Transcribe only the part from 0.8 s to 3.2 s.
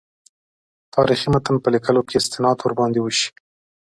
تاریخي متن په لیکلو کې استناد ورباندې